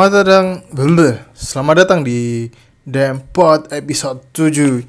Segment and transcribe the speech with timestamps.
[0.00, 1.20] Selamat datang, Bleh.
[1.36, 2.48] selamat datang di
[2.88, 4.80] Dempot episode 7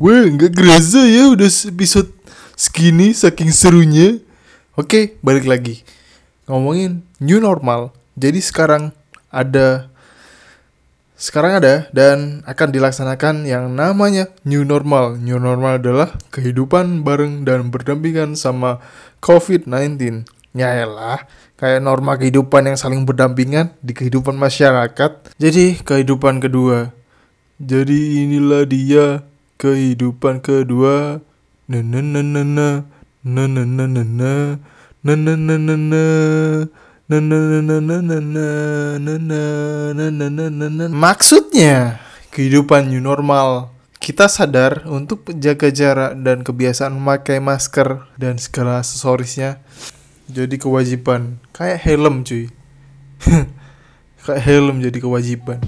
[0.00, 2.08] Wah, nggak kerasa ya udah episode
[2.56, 4.24] segini saking serunya.
[4.72, 5.84] Oke, balik lagi.
[6.48, 7.92] Ngomongin new normal.
[8.16, 8.96] Jadi sekarang
[9.28, 9.92] ada
[11.12, 15.20] Sekarang ada dan akan dilaksanakan yang namanya new normal.
[15.20, 18.80] New normal adalah kehidupan bareng dan berdampingan sama
[19.20, 21.26] COVID-19 Ya elah,
[21.58, 25.34] kayak norma kehidupan yang saling berdampingan di kehidupan masyarakat.
[25.34, 26.94] Jadi kehidupan kedua.
[27.58, 29.26] Jadi inilah dia
[29.58, 31.18] kehidupan kedua.
[40.94, 41.98] Maksudnya
[42.30, 43.74] kehidupan new normal
[44.04, 49.64] kita sadar untuk menjaga jarak dan kebiasaan memakai masker dan segala aksesorisnya
[50.24, 51.36] jadi kewajiban.
[51.52, 52.48] Kayak helm cuy.
[54.24, 55.60] Kayak helm jadi kewajiban.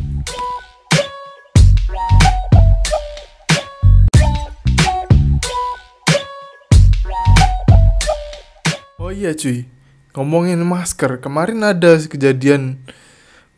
[8.96, 9.68] Oh iya cuy.
[10.16, 12.80] Ngomongin masker kemarin ada kejadian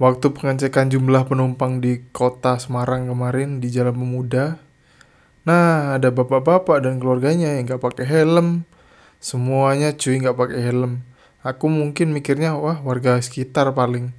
[0.03, 4.59] waktu pengecekan jumlah penumpang di kota Semarang kemarin di Jalan Pemuda.
[5.47, 8.67] Nah ada bapak-bapak dan keluarganya yang nggak pakai helm
[9.19, 11.03] semuanya cuy nggak pakai helm.
[11.43, 14.11] Aku mungkin mikirnya wah warga sekitar paling.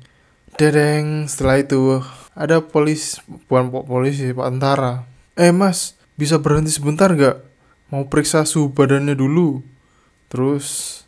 [0.56, 2.04] Dedeng setelah itu
[2.36, 5.08] ada polis bukan po- polisi pak tentara.
[5.40, 7.44] Eh mas bisa berhenti sebentar nggak?
[7.92, 9.64] Mau periksa suhu badannya dulu.
[10.28, 11.02] Terus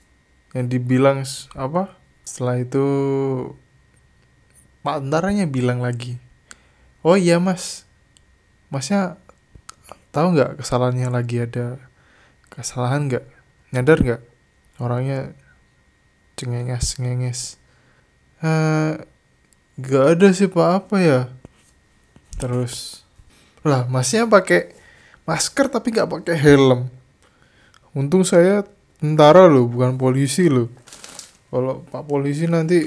[0.56, 1.24] yang dibilang
[1.56, 1.96] apa?
[2.24, 2.86] Setelah itu
[4.82, 6.18] pak tentaranya bilang lagi
[7.06, 7.86] oh iya mas.
[8.72, 9.20] Masnya
[10.16, 11.82] tahu nggak kesalahannya lagi ada
[12.48, 13.26] kesalahan nggak
[13.72, 14.22] nyadar nggak?
[14.78, 15.36] Orangnya
[16.38, 17.40] cengenges cengenges.
[18.44, 19.02] Eh
[19.80, 20.68] nggak ada sih pak.
[20.86, 21.20] Apa ya?
[22.38, 23.04] Terus
[23.66, 24.76] lah masnya pakai
[25.26, 26.92] masker tapi nggak pakai helm.
[27.92, 28.64] Untung saya
[29.02, 30.70] tentara loh bukan polisi loh.
[31.52, 32.86] Kalau pak polisi nanti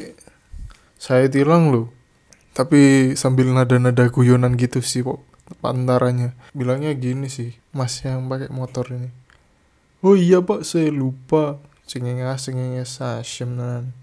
[0.97, 1.93] saya tilang loh.
[2.55, 8.49] Tapi sambil nada-nada guyonan gitu sih kok pak tentaranya bilangnya gini sih mas yang pakai
[8.49, 9.12] motor ini
[10.04, 11.65] Oh iya pak, saya lupa.
[11.88, 13.97] Cengenges, cengenges, asyem nan.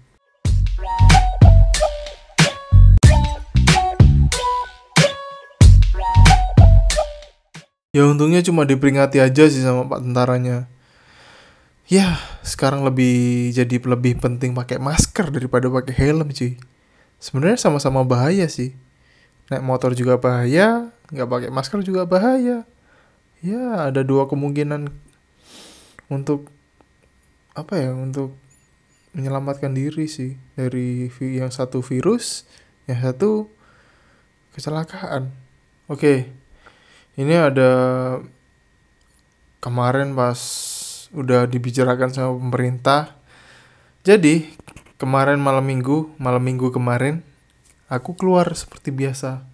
[7.94, 10.66] Ya untungnya cuma diperingati aja sih sama pak tentaranya.
[11.86, 16.58] Ya, sekarang lebih jadi lebih penting pakai masker daripada pakai helm cuy.
[17.22, 18.74] Sebenarnya sama-sama bahaya sih.
[19.54, 22.66] Naik motor juga bahaya, nggak pakai masker juga bahaya.
[23.38, 25.11] Ya, ada dua kemungkinan
[26.12, 26.52] untuk
[27.56, 28.36] apa ya untuk
[29.16, 32.44] menyelamatkan diri sih dari yang satu virus
[32.84, 33.48] yang satu
[34.52, 35.32] kecelakaan.
[35.88, 36.28] Oke
[37.16, 37.70] ini ada
[39.60, 40.40] kemarin pas
[41.12, 43.16] udah dibicarakan sama pemerintah.
[44.04, 44.48] Jadi
[44.96, 47.20] kemarin malam minggu malam minggu kemarin
[47.92, 49.44] aku keluar seperti biasa.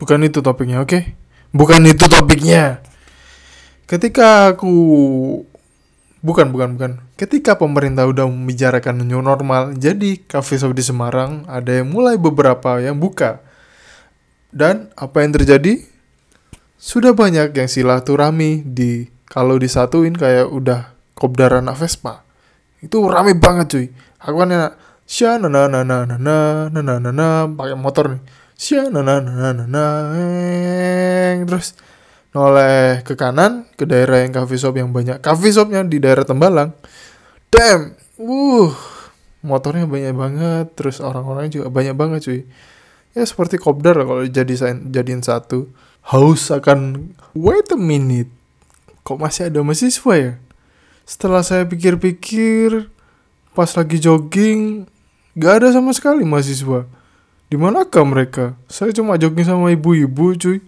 [0.00, 1.04] Bukan itu topiknya oke?
[1.52, 2.80] Bukan itu topiknya.
[3.84, 4.72] Ketika aku
[6.20, 11.80] bukan bukan bukan ketika pemerintah udah membicarakan new normal jadi cafe shop di Semarang ada
[11.80, 13.40] yang mulai beberapa yang buka
[14.52, 15.80] dan apa yang terjadi
[16.76, 22.24] sudah banyak yang silaturahmi di kalau disatuin kayak udah kopdar anak Vespa
[22.84, 23.86] itu rame banget cuy
[24.20, 24.72] aku kan enak
[25.08, 26.16] sya na na na na na
[26.68, 28.22] na na na na pakai motor nih
[28.60, 29.84] sya na na na na na
[31.48, 31.76] terus
[32.30, 35.18] noleh ke kanan ke daerah yang coffee shop yang banyak.
[35.18, 36.74] Coffee shopnya di daerah Tembalang.
[37.50, 37.98] Damn!
[38.20, 38.70] Uh
[39.40, 42.40] motornya banyak banget terus orang-orangnya juga banyak banget cuy.
[43.16, 45.72] Ya seperti kopdar kalau jadi jadiin satu.
[46.00, 48.30] Haus akan wait a minute.
[49.04, 50.32] Kok masih ada mahasiswa ya?
[51.04, 52.88] Setelah saya pikir-pikir
[53.52, 54.86] pas lagi jogging
[55.34, 56.86] gak ada sama sekali mahasiswa.
[57.50, 58.54] Di manakah mereka?
[58.70, 60.62] Saya cuma jogging sama ibu-ibu cuy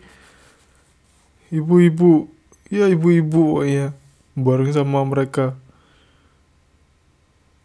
[1.52, 2.26] ibu-ibu.
[2.72, 3.60] Ya ibu-ibu.
[3.62, 3.92] Iya.
[4.32, 5.54] Bareng sama mereka.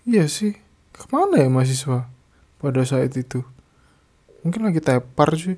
[0.04, 0.60] Iya sih.
[0.92, 2.12] Ke mana ya mahasiswa
[2.60, 3.42] pada saat itu?
[4.44, 5.56] Mungkin lagi tepar cuy.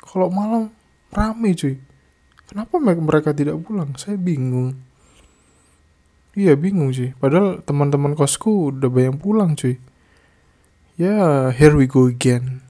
[0.00, 0.72] Kalau malam
[1.12, 1.76] rame cuy.
[2.48, 3.92] Kenapa me- mereka tidak pulang?
[4.00, 4.76] Saya bingung.
[6.32, 7.12] Iya bingung cuy.
[7.20, 9.76] Padahal teman-teman kosku udah banyak pulang cuy.
[11.00, 12.60] Ya here we go again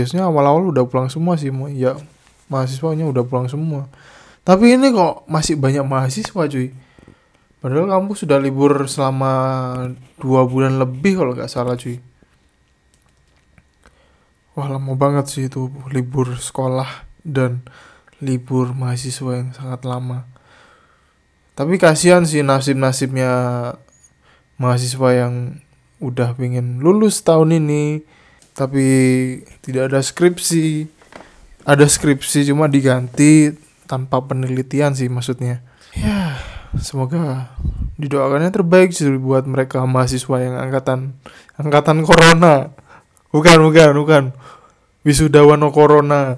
[0.00, 2.00] biasanya awal-awal udah pulang semua sih ya
[2.48, 3.84] mahasiswanya udah pulang semua.
[4.40, 6.72] Tapi ini kok masih banyak mahasiswa cuy.
[7.60, 9.32] Padahal kampus sudah libur selama
[10.16, 12.00] dua bulan lebih kalau nggak salah cuy.
[14.56, 17.60] Wah lama banget sih itu libur sekolah dan
[18.24, 20.24] libur mahasiswa yang sangat lama.
[21.52, 23.30] Tapi kasihan sih nasib-nasibnya
[24.56, 25.60] mahasiswa yang
[26.00, 28.00] udah pengen lulus tahun ini
[28.60, 28.84] tapi
[29.64, 30.84] tidak ada skripsi.
[31.64, 33.56] Ada skripsi cuma diganti
[33.88, 35.64] tanpa penelitian sih maksudnya.
[35.96, 36.36] Ya
[36.76, 37.48] semoga
[37.96, 41.16] didoakannya terbaik sih buat mereka mahasiswa yang angkatan
[41.56, 42.76] angkatan corona.
[43.32, 44.24] Bukan bukan bukan.
[45.00, 46.36] Wisuda wano corona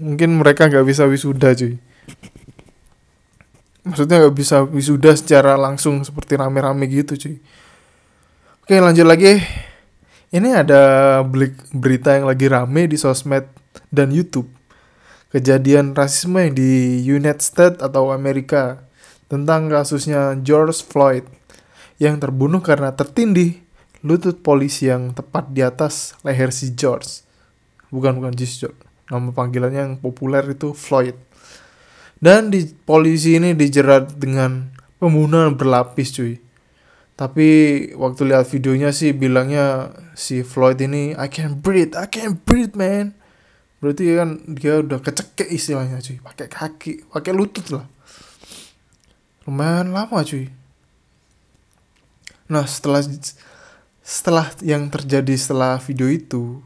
[0.00, 1.76] mungkin mereka nggak bisa wisuda cuy.
[3.84, 7.36] Maksudnya nggak bisa wisuda secara langsung seperti rame-rame gitu cuy.
[8.64, 9.44] Oke lanjut lagi
[10.30, 11.22] ini ada
[11.74, 13.50] berita yang lagi rame di sosmed
[13.90, 14.50] dan YouTube
[15.30, 18.82] kejadian rasisme yang di United States atau Amerika
[19.30, 21.22] tentang kasusnya George Floyd
[22.02, 23.62] yang terbunuh karena tertindih
[24.02, 27.22] lutut polisi yang tepat di atas leher si George.
[27.94, 28.80] Bukan bukan si George.
[29.06, 31.14] Nama panggilannya yang populer itu Floyd.
[32.20, 36.34] Dan di polisi ini dijerat dengan pembunuhan berlapis cuy.
[37.20, 37.48] Tapi
[38.00, 43.12] waktu lihat videonya sih bilangnya si Floyd ini I can't breathe, I can't breathe man.
[43.84, 47.84] Berarti kan dia udah kecekek istilahnya cuy, pakai kaki, pakai lutut lah.
[49.44, 50.48] Lumayan lama cuy.
[52.48, 53.04] Nah setelah
[54.00, 56.64] setelah yang terjadi setelah video itu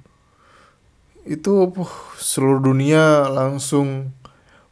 [1.26, 4.14] itu uh, seluruh dunia langsung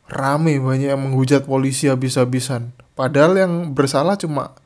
[0.07, 2.71] rame banyak yang menghujat polisi habis-habisan.
[2.95, 4.62] Padahal yang bersalah cuma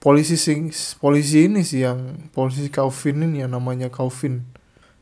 [0.00, 4.48] polisi sing polisi ini sih yang polisi Calvin ini yang namanya Calvin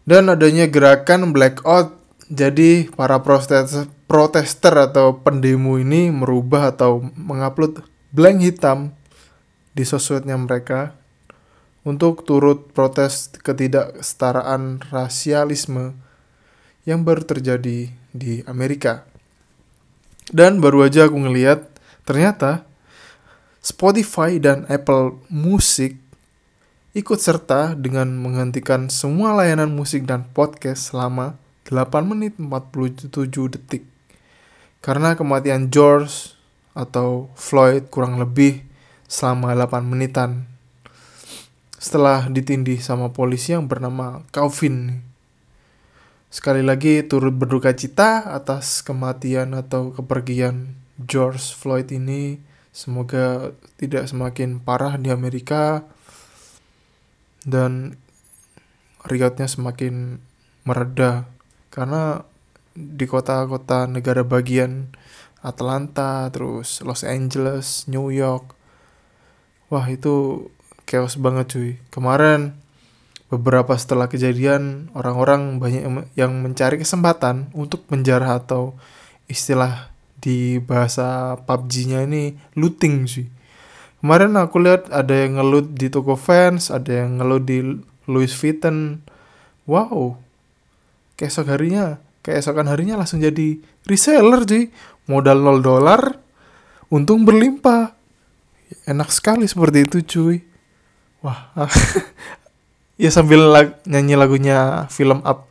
[0.04, 1.94] dan adanya gerakan blackout
[2.28, 7.80] jadi para protester protester atau pendemo ini merubah atau mengupload
[8.12, 8.92] blank hitam
[9.72, 10.98] di sosmednya mereka
[11.88, 15.96] untuk turut protes ketidaksetaraan rasialisme
[16.84, 19.08] yang baru terjadi di Amerika.
[20.28, 21.64] Dan baru aja aku ngeliat
[22.04, 22.67] ternyata
[23.58, 25.98] Spotify dan Apple Music
[26.94, 33.10] ikut serta dengan menghentikan semua layanan musik dan podcast selama 8 menit 47
[33.54, 33.84] detik.
[34.78, 36.38] Karena kematian George
[36.72, 38.62] atau Floyd kurang lebih
[39.10, 40.46] selama 8 menitan.
[41.76, 45.02] Setelah ditindih sama polisi yang bernama Calvin.
[46.30, 52.47] Sekali lagi turut berduka cita atas kematian atau kepergian George Floyd ini
[52.78, 55.82] Semoga tidak semakin parah di Amerika
[57.42, 57.98] dan
[59.02, 60.22] riotnya semakin
[60.62, 61.26] mereda
[61.74, 62.22] karena
[62.78, 64.94] di kota-kota negara bagian
[65.42, 68.54] Atlanta, terus Los Angeles, New York.
[69.74, 70.46] Wah, itu
[70.86, 71.70] chaos banget cuy.
[71.90, 72.54] Kemarin
[73.26, 78.78] beberapa setelah kejadian orang-orang banyak yang mencari kesempatan untuk menjarah atau
[79.26, 83.26] istilah di bahasa PUBG-nya ini looting sih.
[83.98, 87.58] Kemarin aku lihat ada yang ngelut di toko fans, ada yang ngelut di
[88.06, 89.02] Louis Vuitton.
[89.66, 90.18] Wow.
[91.18, 94.70] Keesok harinya, keesokan harinya langsung jadi reseller sih.
[95.10, 96.20] Modal 0 dolar,
[96.92, 97.96] untung berlimpah.
[98.86, 100.36] Enak sekali seperti itu cuy.
[101.24, 101.50] Wah.
[103.02, 105.46] ya sambil lag nyanyi lagunya film up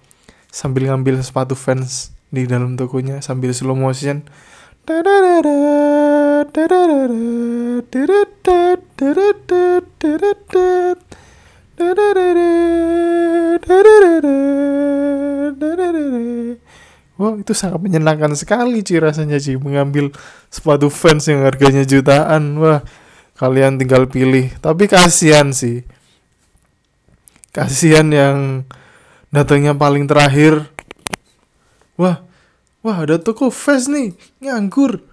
[0.51, 4.27] sambil ngambil sepatu fans di dalam tokonya sambil slow motion
[17.20, 20.15] Wah itu sangat menyenangkan sekali sih rasanya mengambil
[20.48, 22.56] sepatu fans yang harganya jutaan.
[22.56, 22.79] Wah
[23.36, 24.56] kalian tinggal pilih.
[24.63, 25.84] Tapi kasihan sih.
[27.51, 28.63] Kasihan yang
[29.36, 30.63] datangnya paling terakhir.
[32.00, 32.26] Wah
[32.88, 34.15] wah ada toko fest nih.
[34.39, 35.03] Nganggur.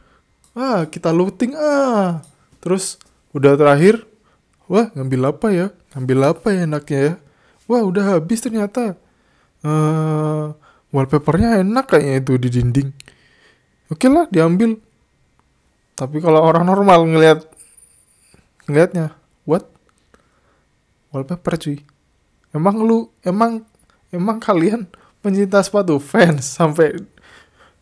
[0.54, 2.22] Ah kita looting ah.
[2.62, 3.02] Terus
[3.34, 4.06] udah terakhir?
[4.70, 5.66] Wah ngambil apa ya?
[5.90, 7.14] Ngambil apa ya enaknya ya?
[7.66, 8.94] Wah udah habis ternyata.
[9.66, 10.54] Uh,
[10.94, 12.88] wallpapernya enak kayaknya itu di dinding.
[13.90, 14.78] Oke lah diambil.
[15.98, 17.42] Tapi kalau orang normal ngelihat
[18.70, 19.66] ngelihatnya what?
[21.10, 21.82] Wallpaper cuy.
[22.54, 23.66] Emang lu emang
[24.14, 24.86] emang kalian
[25.18, 27.13] pencinta sepatu fans sampai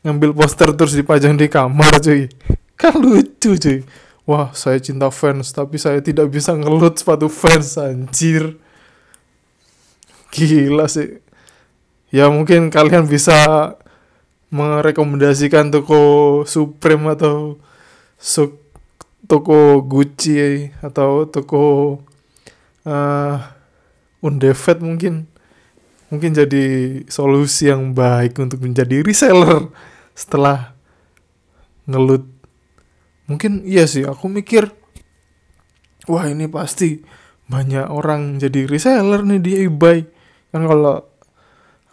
[0.03, 2.27] ngambil poster terus dipajang di kamar cuy.
[2.81, 3.87] Kan lucu cuy.
[4.23, 8.59] Wah saya cinta fans tapi saya tidak bisa ngelut sepatu fans anjir.
[10.35, 11.19] Gila sih.
[12.13, 13.73] Ya mungkin kalian bisa
[14.53, 17.57] merekomendasikan toko Supreme atau
[18.21, 18.61] su
[19.25, 21.63] toko Gucci atau toko
[22.85, 23.37] uh,
[24.23, 25.27] Undevet mungkin.
[26.13, 26.67] Mungkin jadi
[27.09, 29.73] solusi yang baik untuk menjadi reseller
[30.13, 30.77] setelah
[31.89, 32.25] ngelut.
[33.27, 34.69] Mungkin iya sih aku mikir
[36.11, 37.01] wah ini pasti
[37.47, 39.99] banyak orang jadi reseller nih di eBay.
[40.53, 41.05] Kan kalau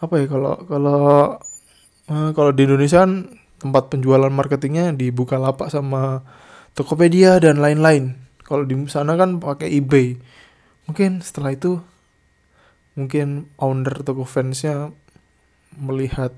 [0.00, 1.02] apa ya kalau kalau
[2.08, 3.28] uh, kalau di Indonesia kan
[3.60, 6.24] tempat penjualan marketingnya dibuka lapak sama
[6.72, 8.16] Tokopedia dan lain-lain.
[8.46, 10.16] Kalau di sana kan pakai eBay.
[10.88, 11.78] Mungkin setelah itu
[12.98, 14.90] mungkin owner toko fansnya
[15.78, 16.34] melihat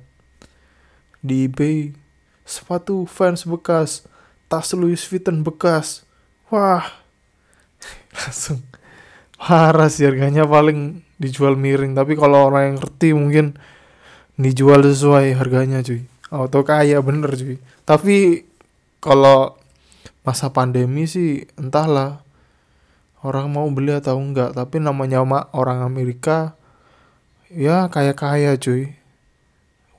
[1.22, 1.94] di eBay.
[2.42, 4.04] Sepatu fans bekas
[4.52, 6.04] tas Louis Vuitton bekas.
[6.52, 6.84] Wah.
[8.12, 8.60] Langsung
[9.40, 11.96] parah sih harganya paling dijual miring.
[11.96, 13.56] Tapi kalau orang yang ngerti mungkin
[14.36, 16.04] dijual sesuai harganya cuy.
[16.28, 17.56] Atau kaya bener cuy.
[17.88, 18.44] Tapi
[19.00, 19.56] kalau
[20.20, 22.20] masa pandemi sih entahlah.
[23.24, 24.52] Orang mau beli atau enggak.
[24.52, 25.24] Tapi namanya
[25.56, 26.58] orang Amerika
[27.48, 29.00] ya kaya kaya cuy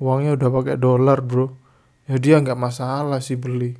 [0.04, 1.48] uangnya udah pakai dolar bro.
[2.12, 3.80] Ya dia nggak masalah sih beli.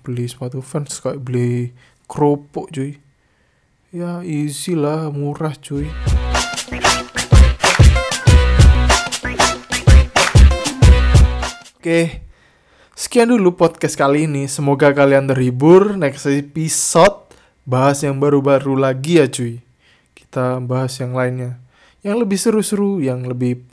[0.00, 1.76] Beli sepatu fans kayak beli
[2.08, 2.96] kerupuk cuy.
[3.92, 5.92] Ya easy lah murah cuy.
[11.78, 12.24] Oke,
[12.96, 14.48] sekian dulu podcast kali ini.
[14.48, 16.00] Semoga kalian terhibur.
[16.00, 17.28] Next episode
[17.68, 19.60] bahas yang baru-baru lagi ya cuy.
[20.16, 21.60] Kita bahas yang lainnya.
[22.00, 23.68] Yang lebih seru-seru yang lebih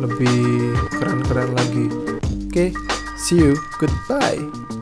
[0.00, 1.86] lebih keren-keren lagi.
[2.48, 2.68] Oke okay,
[3.16, 3.56] see you.
[3.80, 4.81] Goodbye